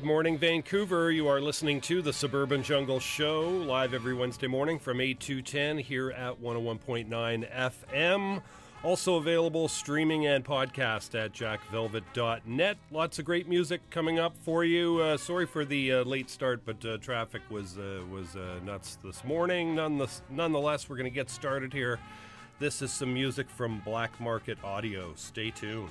[0.00, 1.10] Good morning, Vancouver.
[1.10, 5.42] You are listening to the Suburban Jungle Show live every Wednesday morning from 8 to
[5.42, 8.40] 10 here at 101.9 FM.
[8.82, 12.78] Also available streaming and podcast at jackvelvet.net.
[12.90, 15.00] Lots of great music coming up for you.
[15.00, 18.96] Uh, sorry for the uh, late start, but uh, traffic was uh, was uh, nuts
[19.04, 19.74] this morning.
[19.74, 21.98] Nonetheless, we're going to get started here.
[22.58, 25.12] This is some music from Black Market Audio.
[25.14, 25.90] Stay tuned.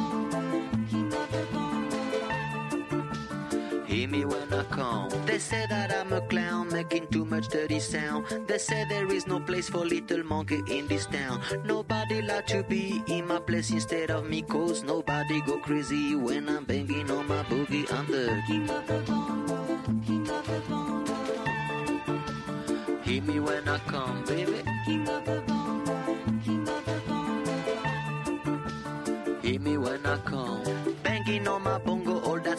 [4.01, 5.09] Hear me when I come.
[5.27, 8.25] They say that I'm a clown making too much dirty sound.
[8.47, 11.39] They say there is no place for little monkey in this town.
[11.65, 16.49] Nobody like to be in my place instead of me, cause nobody go crazy when
[16.49, 17.85] I'm banging on my boogie.
[17.93, 19.77] I'm the King of the bongo,
[23.03, 24.63] Hear me when I come, baby.
[24.83, 26.17] king of the bongo.
[29.43, 30.63] Hear me when I come.
[31.03, 32.00] Banging on my that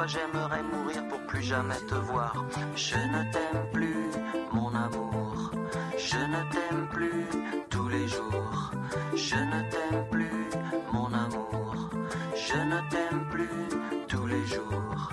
[0.00, 2.32] Parfois j'aimerais mourir pour plus jamais te voir.
[2.74, 4.06] Je ne t'aime plus,
[4.50, 5.50] mon amour.
[5.98, 7.26] Je ne t'aime plus
[7.68, 8.70] tous les jours.
[9.14, 10.48] Je ne t'aime plus,
[10.90, 11.90] mon amour.
[12.34, 15.10] Je ne t'aime plus tous les jours.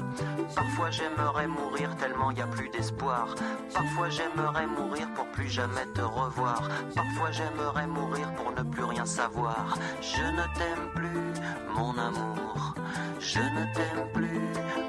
[0.56, 3.36] Parfois j'aimerais mourir tellement y a plus d'espoir.
[3.74, 6.62] Parfois j'aimerais mourir pour plus jamais te revoir.
[6.96, 9.78] Parfois j'aimerais mourir pour ne plus rien savoir.
[10.02, 11.34] Je ne t'aime plus,
[11.76, 12.67] mon amour.
[13.20, 14.87] Je ne t'aime plus,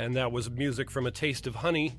[0.00, 1.92] And that was music from A Taste of Honey.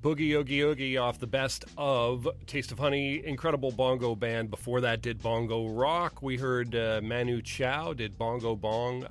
[0.00, 4.50] Boogie Oogie Oogie off the best of Taste of Honey, incredible bongo band.
[4.50, 6.22] Before that, did Bongo Rock.
[6.22, 9.06] We heard uh, Manu Chao did Bongo Bong.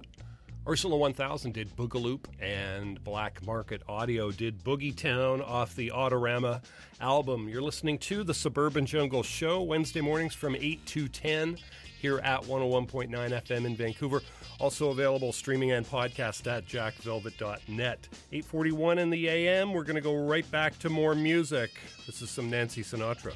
[0.68, 6.62] Ursula 1000 did Boogaloop, and Black Market Audio did Boogie Town off the Autorama
[7.00, 7.50] album.
[7.50, 11.58] You're listening to the Suburban Jungle Show Wednesday mornings from 8 to 10
[12.00, 14.22] here at 101.9 FM in Vancouver.
[14.60, 18.08] Also available streaming and podcast at jackvelvet.net.
[18.32, 19.74] 841 in the AM.
[19.74, 21.72] We're going to go right back to more music.
[22.06, 23.34] This is some Nancy Sinatra.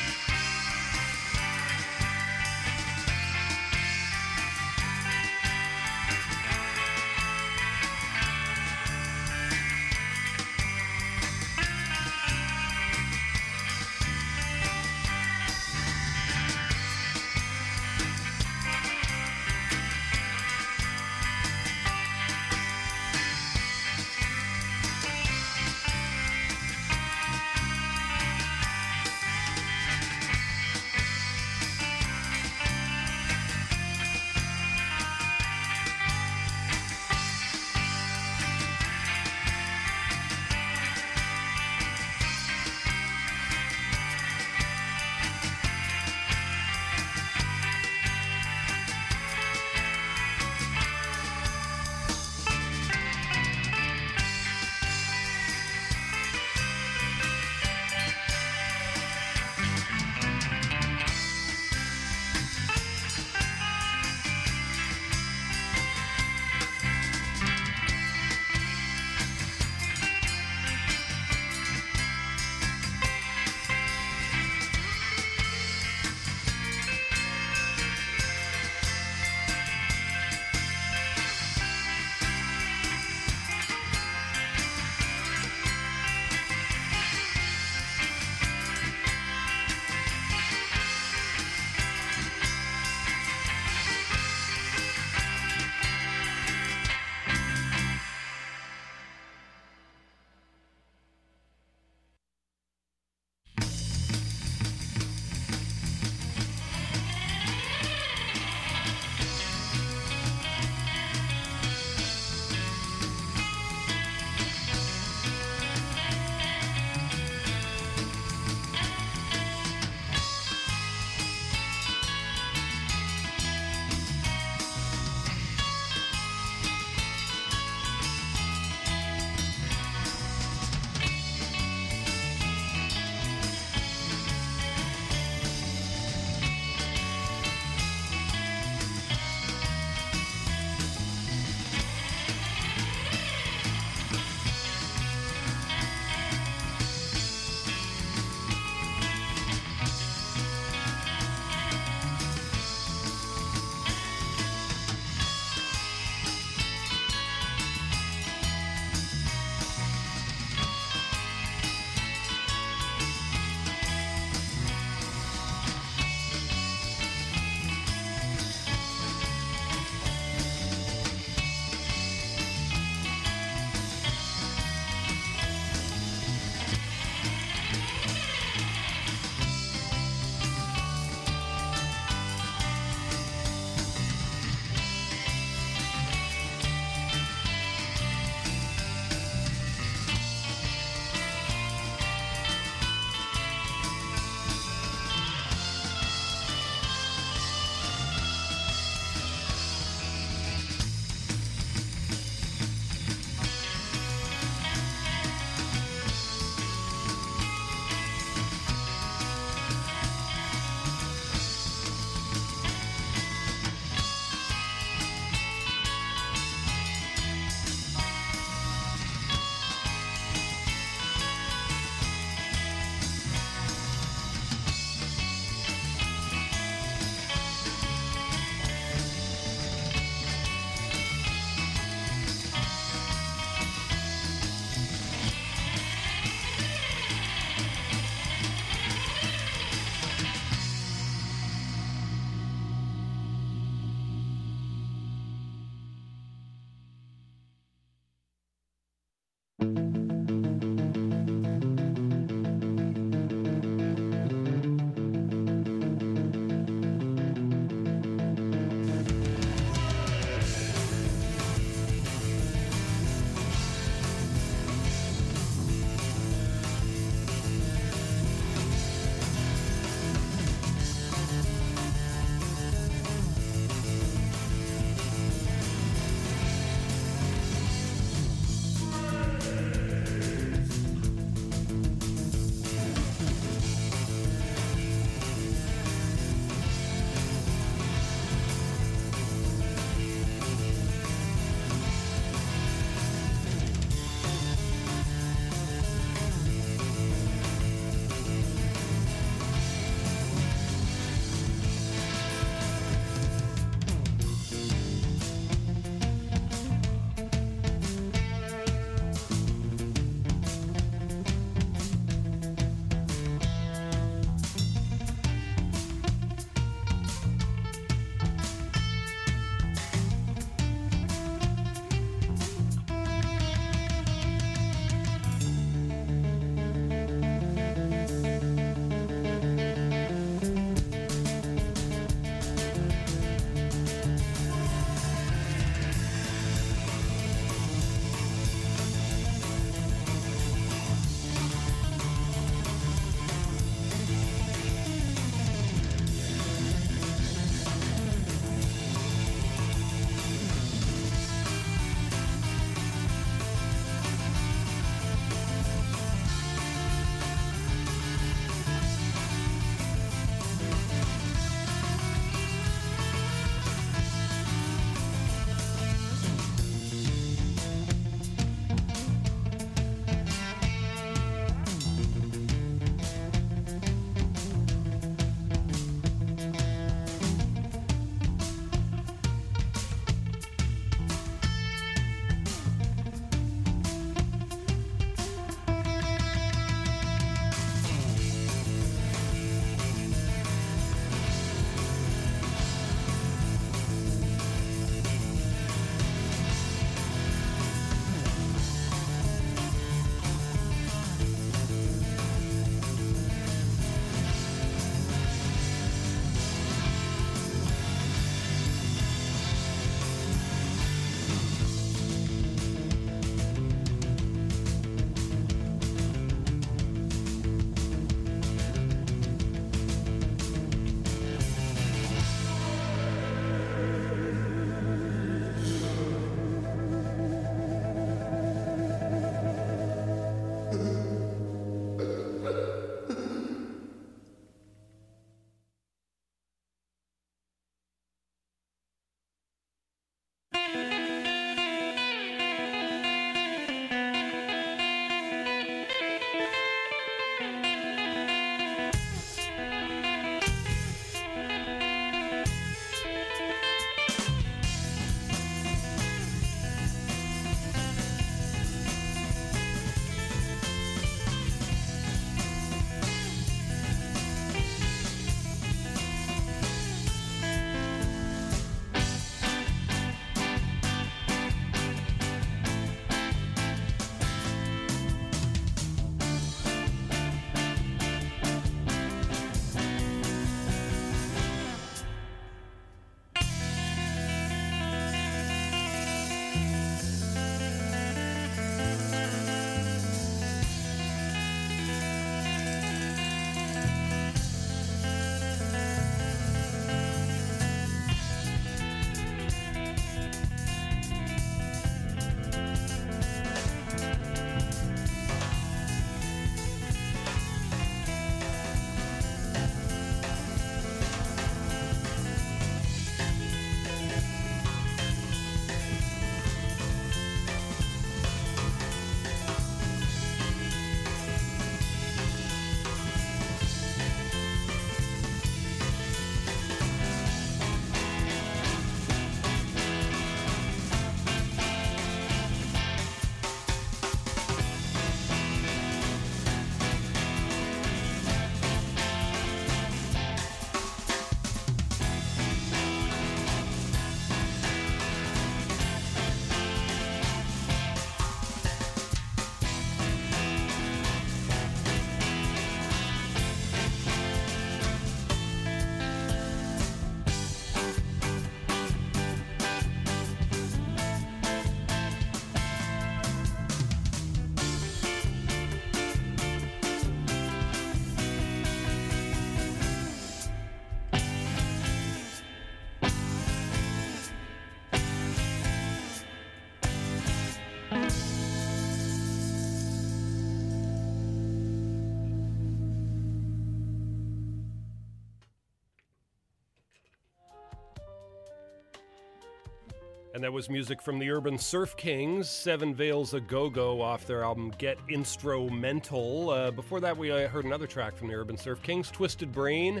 [590.38, 594.24] And that was music from the Urban Surf Kings, Seven Veils a Go Go off
[594.24, 596.50] their album Get Instrumental.
[596.50, 600.00] Uh, before that, we uh, heard another track from the Urban Surf Kings, Twisted Brain.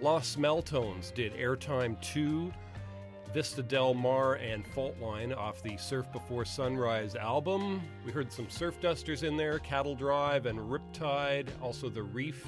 [0.00, 2.52] Los Meltones did Airtime 2,
[3.32, 7.82] Vista Del Mar, and Faultline off the Surf Before Sunrise album.
[8.06, 12.46] We heard some Surf Dusters in there, Cattle Drive and Riptide, also The Reef.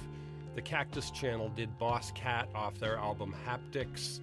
[0.55, 4.21] The Cactus Channel did Boss Cat off their album Haptics.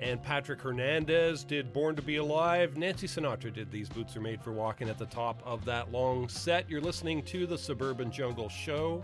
[0.00, 2.76] And Patrick Hernandez did Born to Be Alive.
[2.76, 6.28] Nancy Sinatra did These Boots Are Made for Walking at the top of that long
[6.28, 6.68] set.
[6.68, 9.02] You're listening to the Suburban Jungle Show.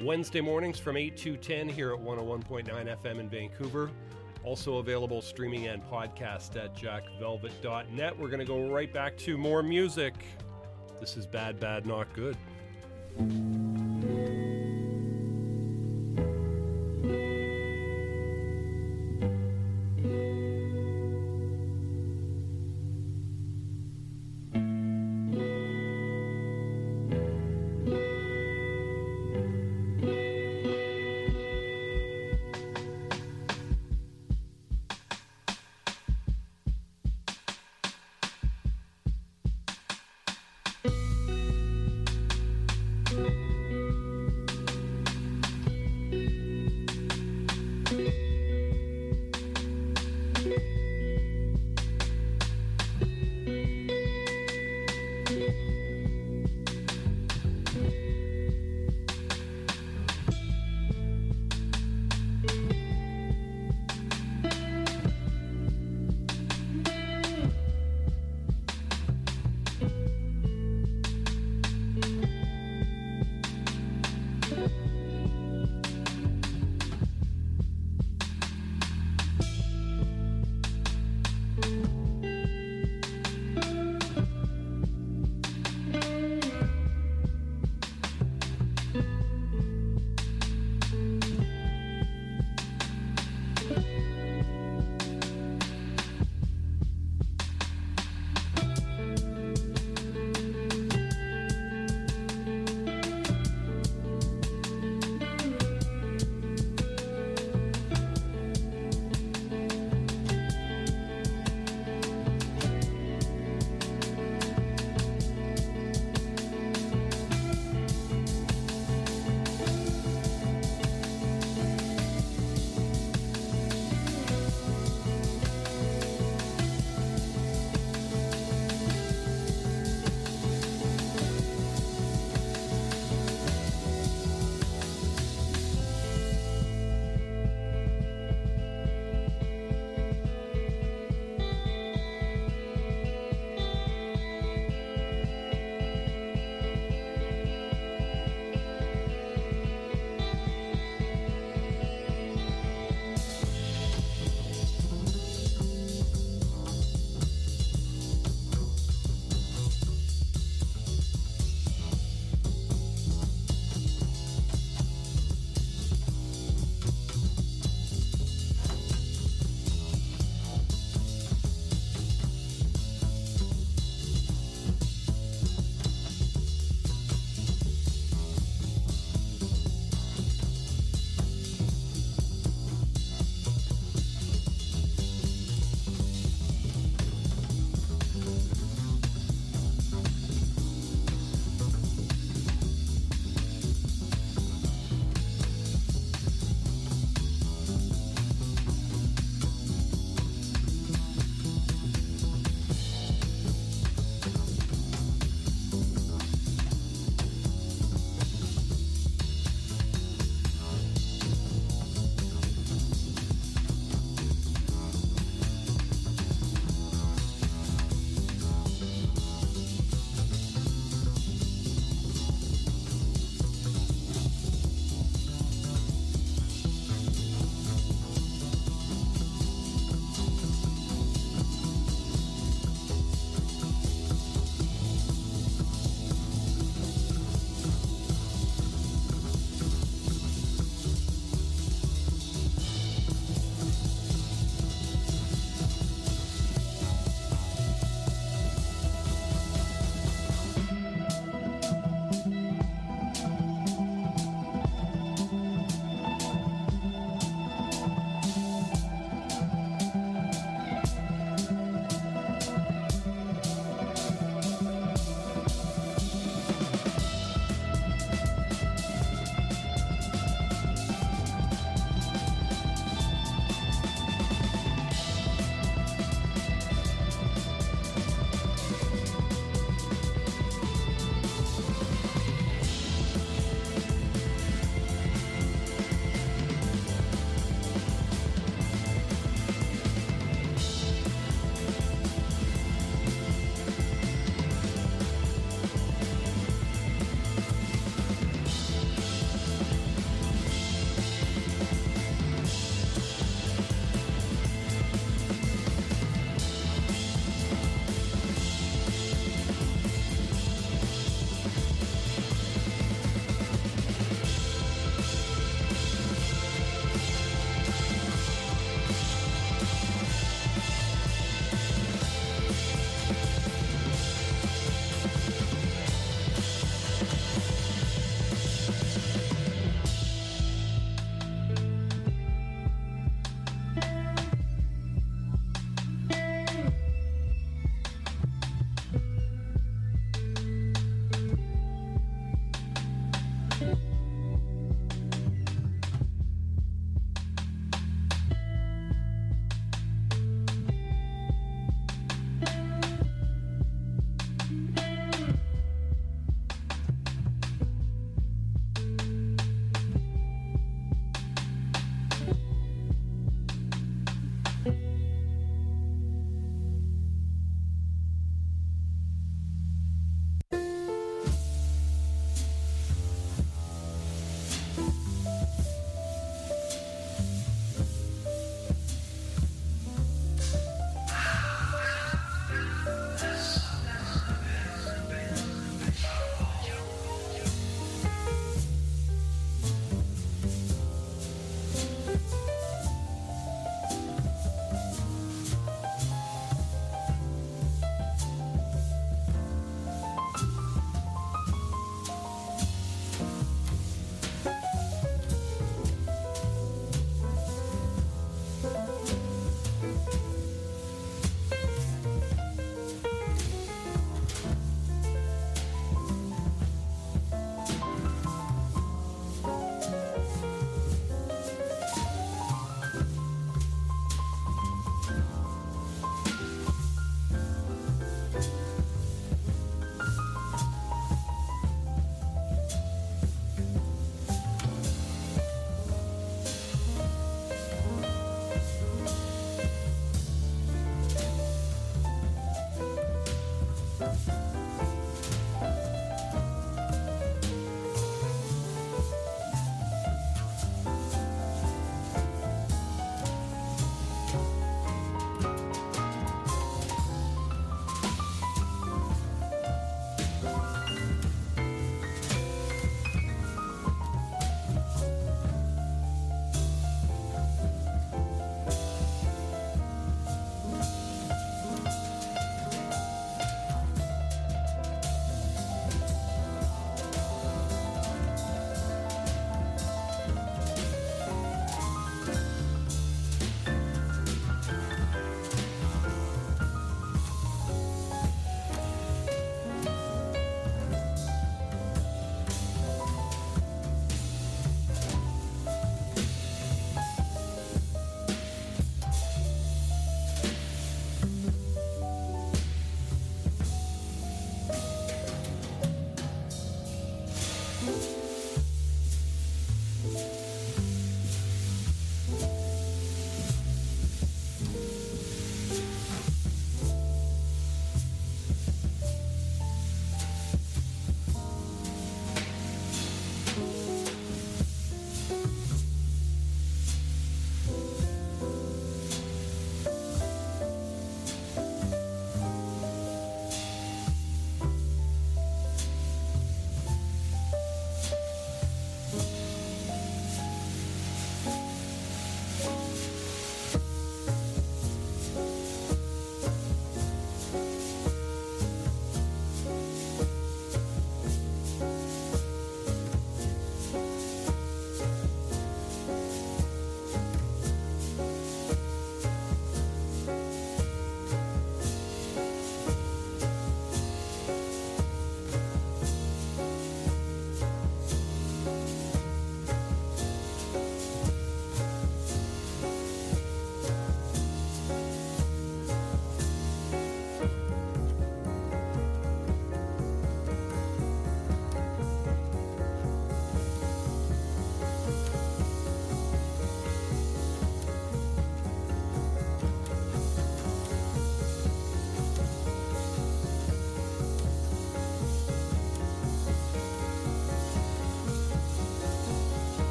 [0.00, 3.90] Wednesday mornings from 8 to 10 here at 101.9 FM in Vancouver.
[4.44, 8.18] Also available streaming and podcast at jackvelvet.net.
[8.18, 10.14] We're going to go right back to more music.
[11.00, 12.36] This is Bad, Bad, Not Good.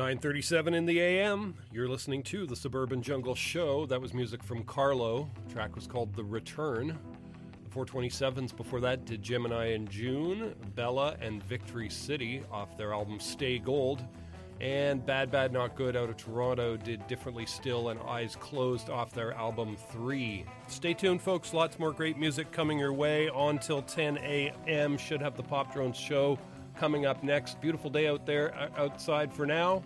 [0.00, 1.54] 9:37 in the AM.
[1.70, 3.84] You're listening to the Suburban Jungle Show.
[3.84, 5.30] That was music from Carlo.
[5.46, 6.98] The track was called The Return.
[7.64, 13.20] The 427s before that did Gemini in June, Bella and Victory City off their album
[13.20, 14.02] Stay Gold.
[14.58, 19.12] And Bad Bad Not Good out of Toronto did Differently Still and Eyes Closed off
[19.12, 20.46] their album 3.
[20.66, 21.52] Stay tuned, folks.
[21.52, 24.96] Lots more great music coming your way on till 10 a.m.
[24.96, 26.38] Should have the Pop Drones show
[26.80, 27.60] coming up next.
[27.60, 29.82] Beautiful day out there uh, outside for now.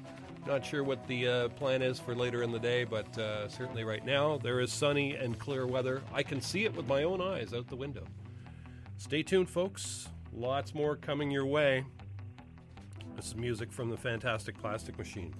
[0.46, 3.82] Not sure what the uh, plan is for later in the day, but uh, certainly
[3.82, 6.02] right now there is sunny and clear weather.
[6.12, 8.04] I can see it with my own eyes out the window.
[8.96, 10.08] Stay tuned, folks.
[10.32, 11.84] Lots more coming your way.
[13.16, 15.34] This is music from the Fantastic Plastic Machine.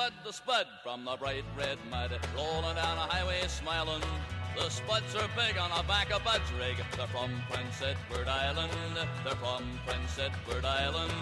[0.00, 4.00] It's Bud the Spud from the bright red mud, rolling down a highway smiling.
[4.56, 6.76] The Spuds are big on the back of Bud's rig.
[6.96, 8.72] They're from Prince Edward Island.
[9.24, 11.12] They're from Prince Edward Island.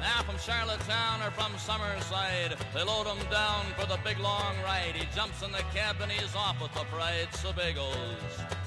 [0.00, 4.96] Now from Charlottetown or from Summerside, they load him down for the big long ride.
[4.96, 8.59] He jumps in the cab and he's off with the pride so bagels.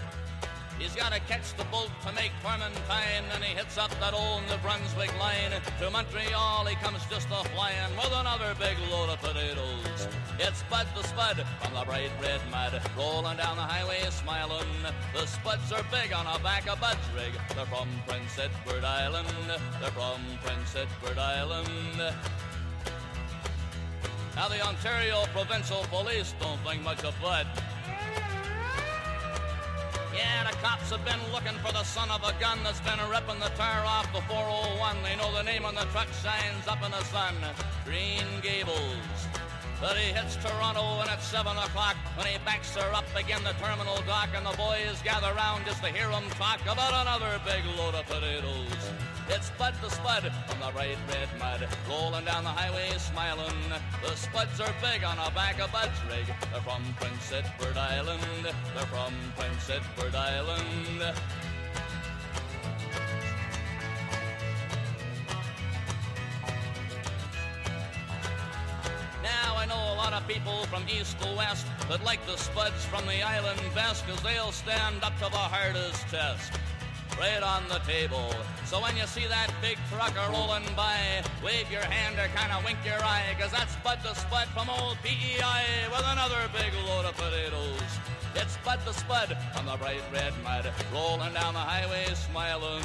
[0.84, 4.42] He's got to catch the boat to make Clementine, and he hits up that old
[4.50, 5.56] New Brunswick line.
[5.80, 10.10] To Montreal he comes just a flying with another big load of potatoes.
[10.40, 14.68] It's Bud the Spud from the bright red mud, rolling down the highway smiling.
[15.14, 17.32] The Spuds are big on the back of Bud's rig.
[17.56, 19.30] They're from Prince Edward Island.
[19.80, 22.14] They're from Prince Edward Island.
[24.36, 27.48] Now the Ontario Provincial Police don't think much of Bud.
[30.64, 33.84] Cops have been looking for the son of a gun that's been ripping the tire
[33.84, 34.96] off the 401.
[35.04, 37.36] They know the name on the truck shines up in the sun.
[37.84, 39.28] Green Gables.
[39.82, 43.52] But he hits Toronto and it's 7 o'clock when he backs her up again the
[43.60, 47.66] terminal dock and the boys gather round just to hear him talk about another big
[47.76, 49.13] load of potatoes.
[49.36, 53.56] It's Bud the Spud from the bright red mud, rolling down the highway smiling.
[54.04, 56.28] The Spuds are big on the back of Bud's rig.
[56.52, 58.22] They're from Prince Edward Island.
[58.44, 61.00] They're from Prince Edward Island.
[69.24, 72.86] Now I know a lot of people from east to west that like the Spuds
[72.86, 76.54] from the island best cause they'll stand up to the hardest test.
[77.20, 78.34] Right on the table.
[78.66, 82.80] So when you see that big trucker rolling by, wave your hand or kinda wink
[82.84, 87.16] your eye, cause that's Bud the Spud from old PEI with another big load of
[87.16, 88.00] potatoes.
[88.36, 92.84] It's Bud the Spud on the bright red mud, rolling down the highway smiling.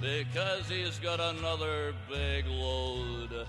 [0.00, 3.46] Because he's got another big load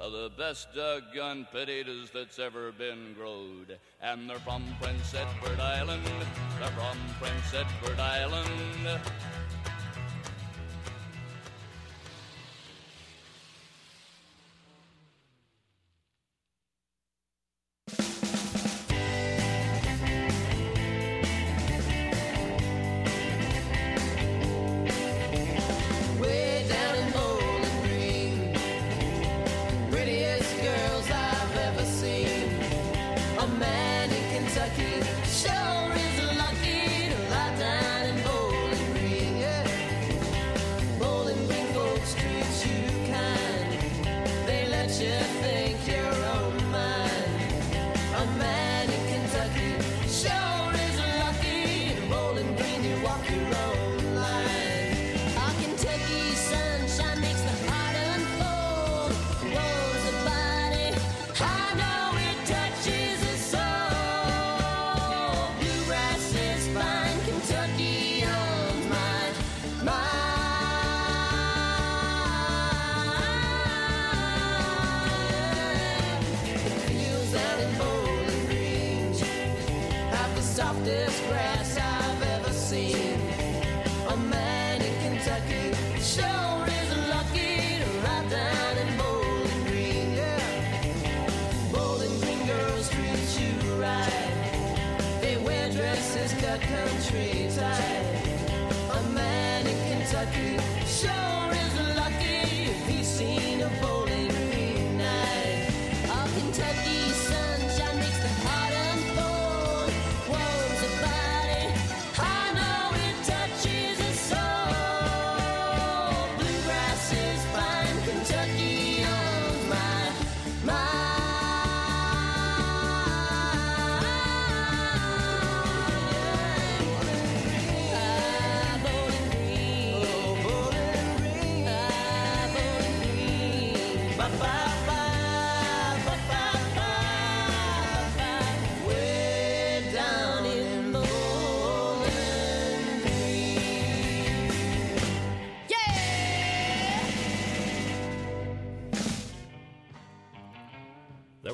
[0.00, 3.78] of the best doggone potatoes that's ever been growed.
[4.00, 6.02] And they're from Prince Edward Island.
[6.58, 9.00] They're from Prince Edward Island.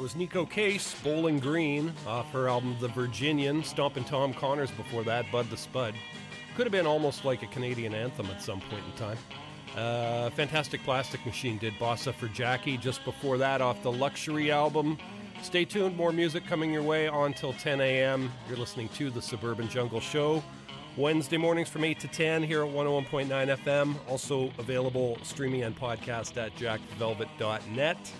[0.06, 3.64] Was Neko Case, Bowling Green, off her album The Virginian.
[3.64, 5.96] Stompin' Tom Connors before that, Bud the Spud.
[6.54, 9.18] Could have been almost like a Canadian anthem at some point in time.
[9.76, 14.96] Uh, Fantastic Plastic Machine did Bossa for Jackie just before that off the Luxury album.
[15.42, 18.30] Stay tuned, more music coming your way on till 10 a.m.
[18.48, 20.40] You're listening to The Suburban Jungle Show.
[20.96, 23.26] Wednesday mornings from 8 to 10 here at 101.9
[23.56, 23.96] FM.
[24.08, 28.12] Also available streaming and podcast at jackvelvet.net.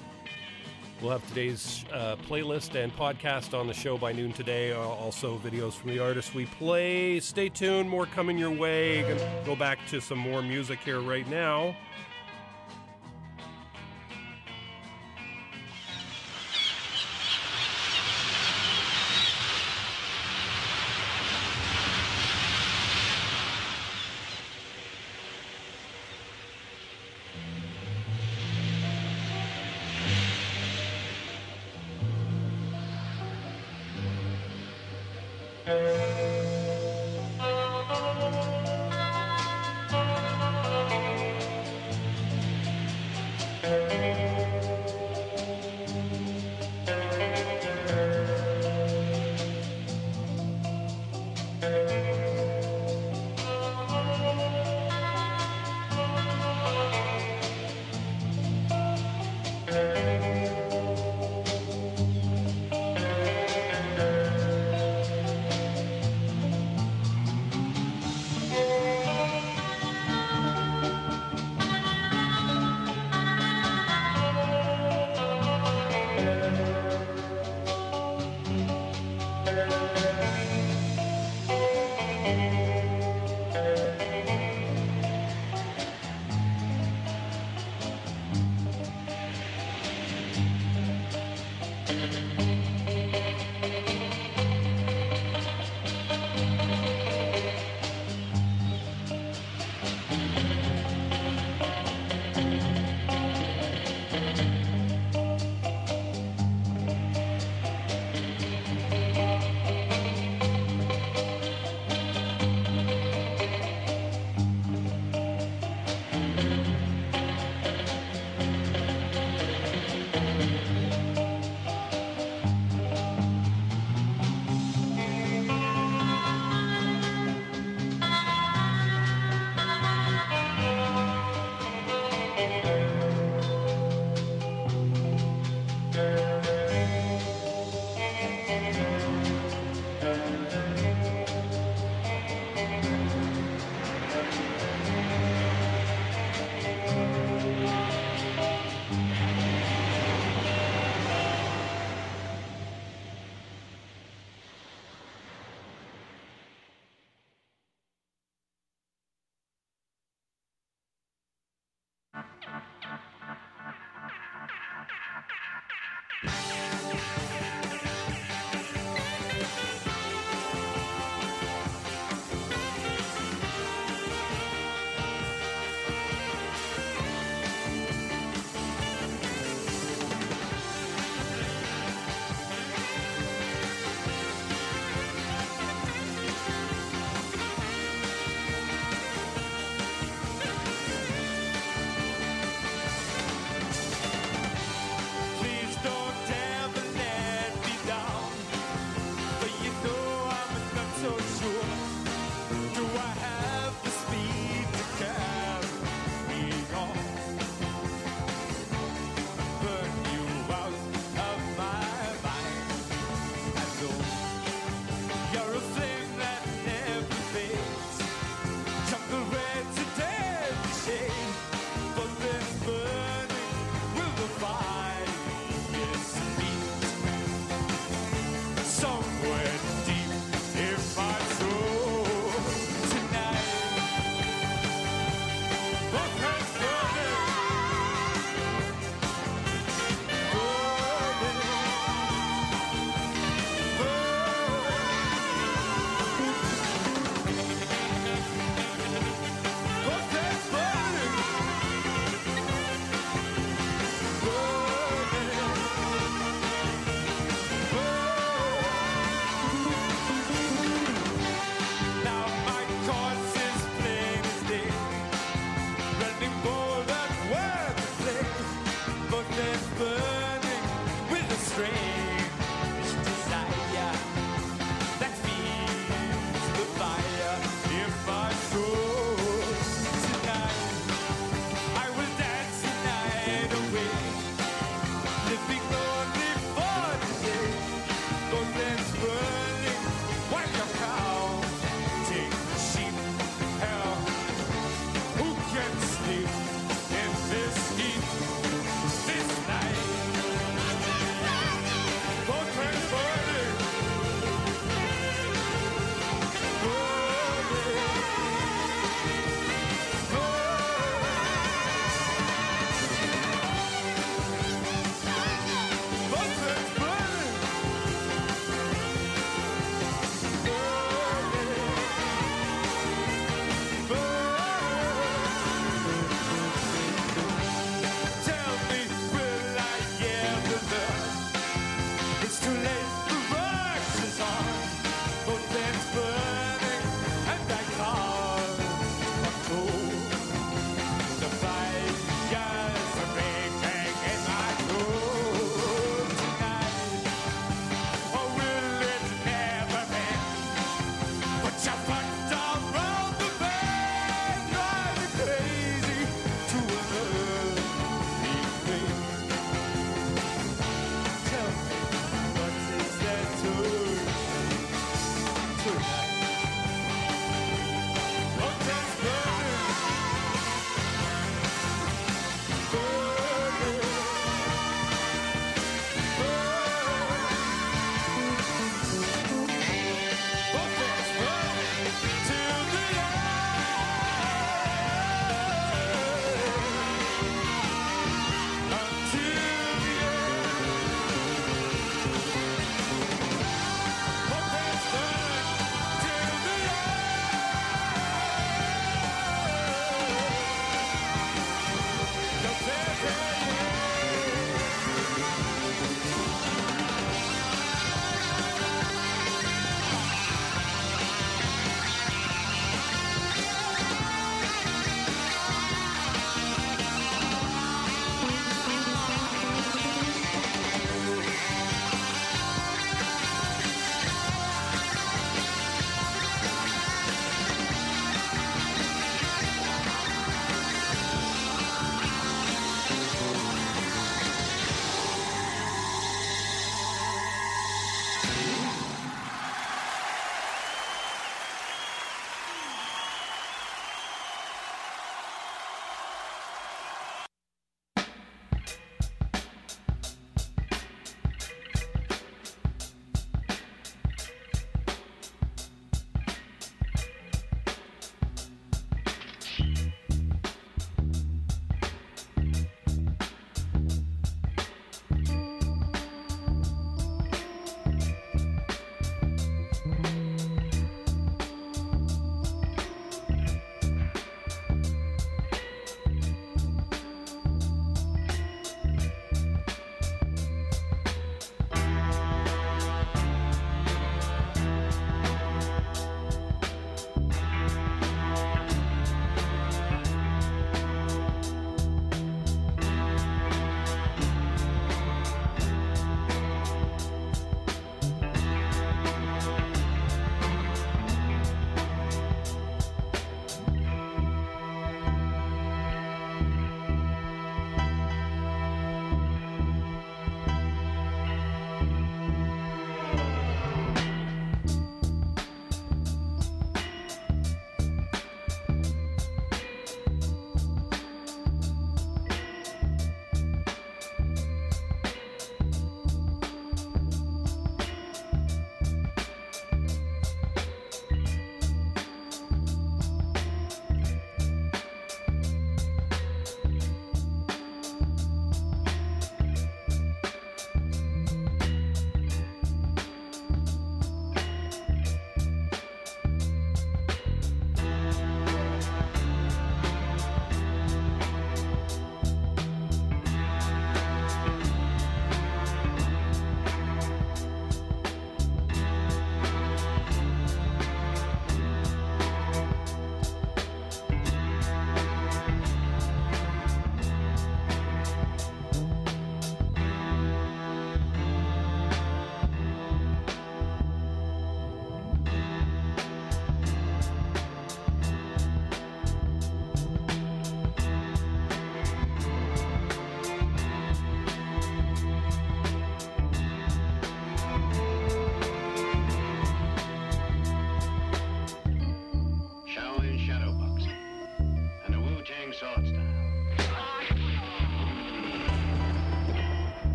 [1.02, 4.72] We'll have today's uh, playlist and podcast on the show by noon today.
[4.72, 7.20] Uh, also, videos from the artists we play.
[7.20, 9.02] Stay tuned, more coming your way.
[9.44, 11.76] Go back to some more music here right now.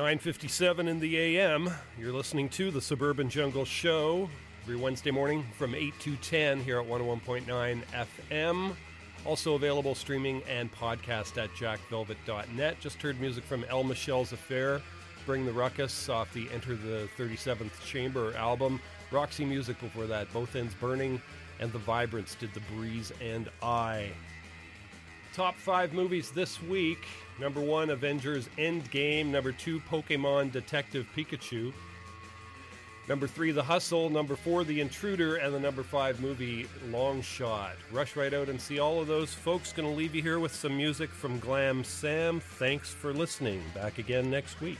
[0.00, 1.70] 9:57 in the AM.
[1.98, 4.30] You're listening to the Suburban Jungle Show
[4.62, 8.74] every Wednesday morning from 8 to 10 here at 101.9 FM.
[9.26, 12.80] Also available streaming and podcast at jackvelvet.net.
[12.80, 14.80] Just heard music from El Michels Affair,
[15.26, 18.80] Bring the Ruckus off the Enter the 37th Chamber album.
[19.10, 21.20] Roxy Music before that, Both Ends Burning,
[21.58, 24.08] and The Vibrants did The Breeze and I.
[25.34, 27.06] Top five movies this week.
[27.40, 29.26] Number one, Avengers Endgame.
[29.26, 31.72] Number two, Pokemon Detective Pikachu.
[33.08, 34.10] Number three, The Hustle.
[34.10, 35.36] Number four, The Intruder.
[35.36, 37.76] And the number five movie, Long Shot.
[37.90, 39.32] Rush right out and see all of those.
[39.32, 42.40] Folks, going to leave you here with some music from Glam Sam.
[42.40, 43.62] Thanks for listening.
[43.74, 44.78] Back again next week.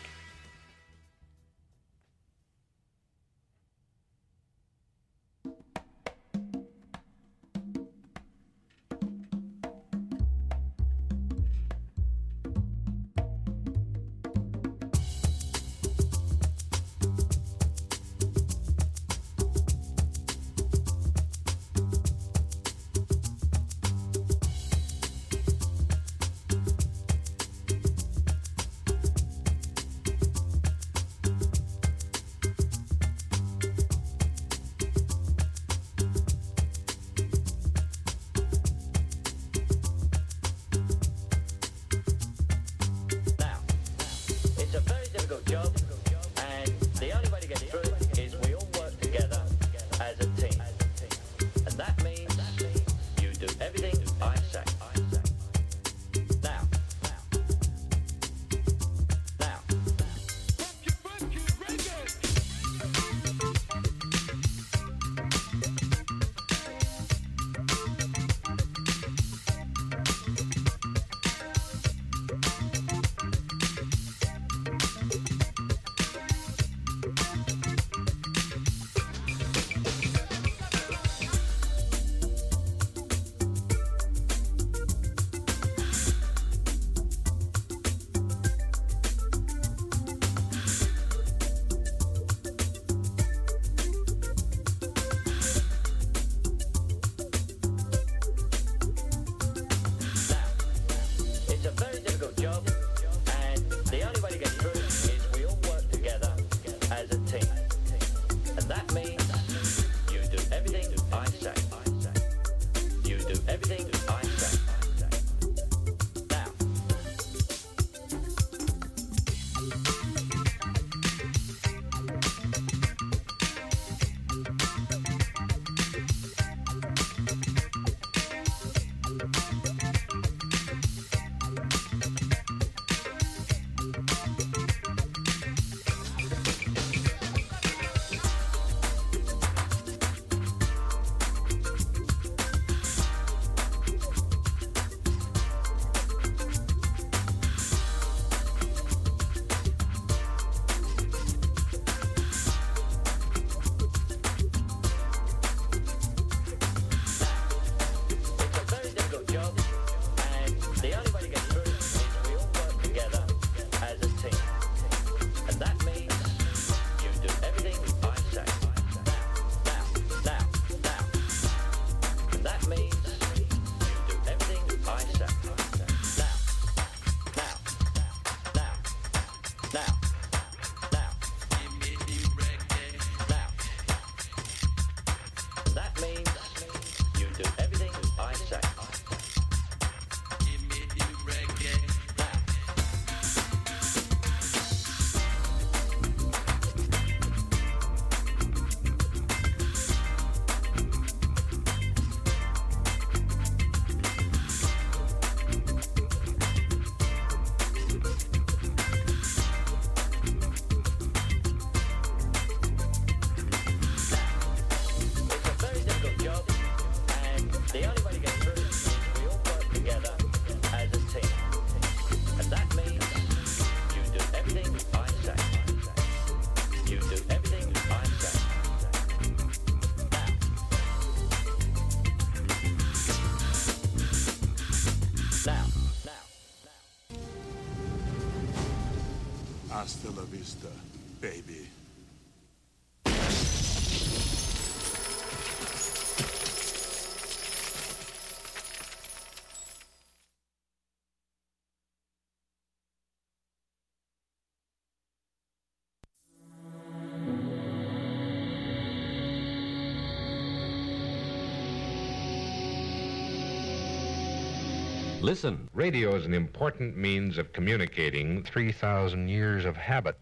[265.23, 265.69] Listen.
[265.75, 270.17] Radio is an important means of communicating 3,000 years of habit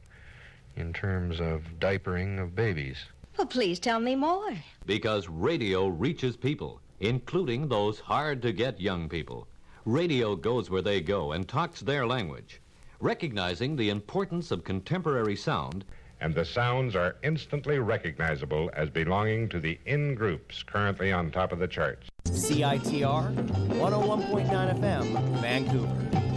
[0.77, 2.97] in terms of diapering of babies.
[3.37, 4.57] Well, please tell me more.
[4.87, 9.47] Because radio reaches people, including those hard to get young people.
[9.85, 12.61] Radio goes where they go and talks their language.
[12.99, 15.85] Recognizing the importance of contemporary sound,
[16.21, 21.53] And the sounds are instantly recognizable as belonging to the in groups currently on top
[21.53, 22.09] of the charts.
[22.31, 23.35] CITR
[23.81, 26.28] 101.9 FM, Vancouver.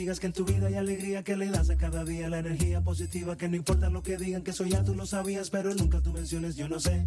[0.00, 2.80] Digas que en tu vida hay alegría que le das a cada día la energía
[2.80, 6.00] positiva que no importa lo que digan que eso ya tú lo sabías pero nunca
[6.00, 7.06] tú menciones yo no sé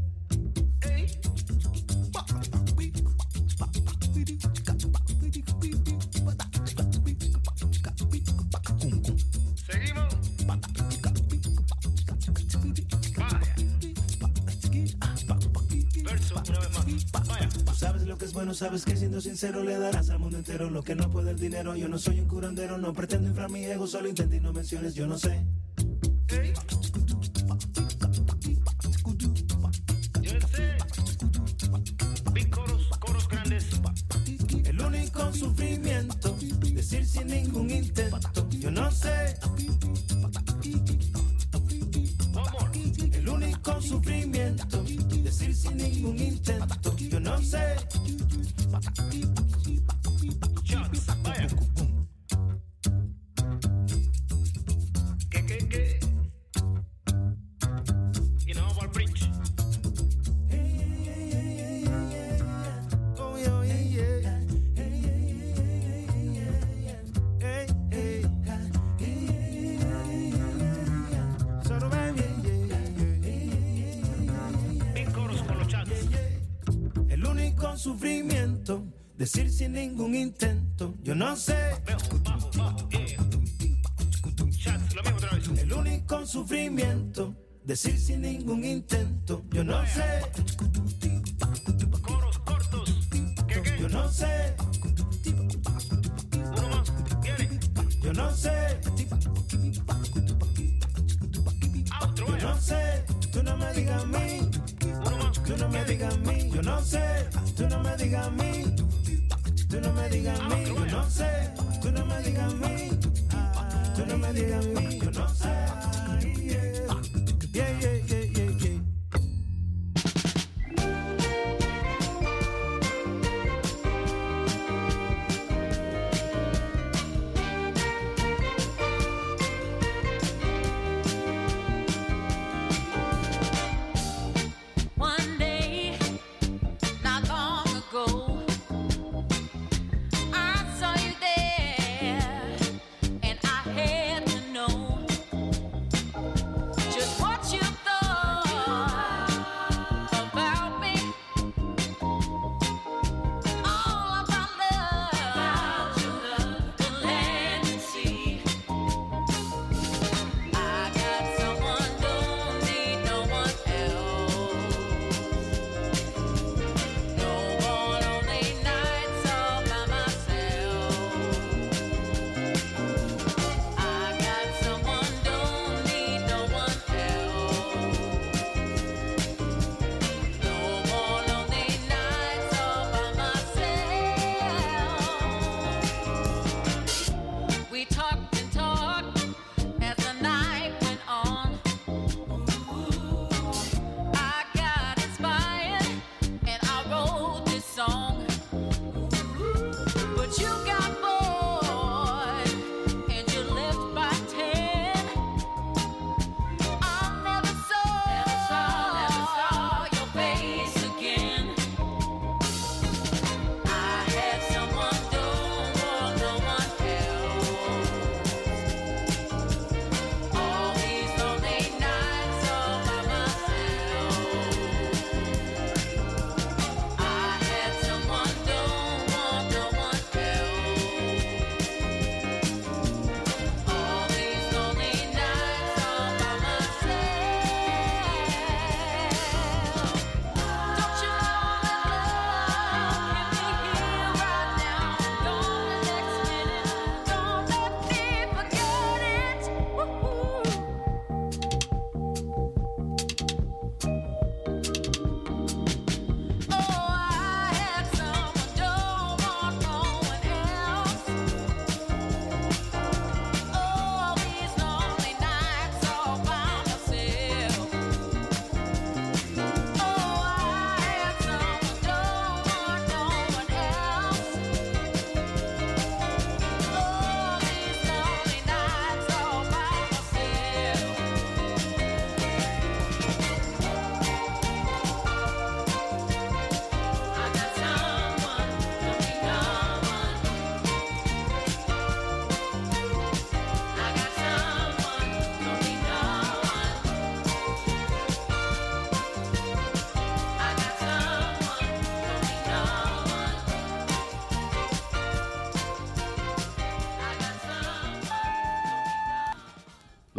[18.53, 21.75] sabes que siendo sincero le darás al mundo entero lo que no puede el dinero.
[21.75, 24.95] Yo no soy un curandero, no pretendo inflar mi ego, solo intenta y no menciones,
[24.95, 25.43] yo no sé.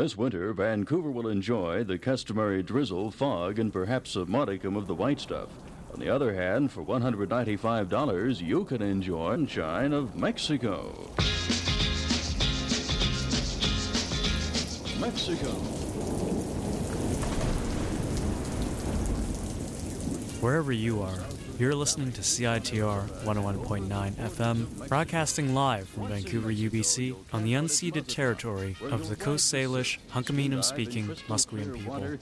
[0.05, 4.94] This winter, Vancouver will enjoy the customary drizzle, fog, and perhaps a modicum of the
[4.94, 5.48] white stuff.
[5.94, 11.10] On the other hand, for $195, you can enjoy sunshine of Mexico.
[15.01, 15.48] Mexico.
[20.43, 21.24] Wherever you are,
[21.59, 28.77] you're listening to CITR 101.9 FM, broadcasting live from Vancouver, UBC, on the unceded territory
[28.82, 32.19] of the Coast Salish, Hunkaminam speaking Musqueam people.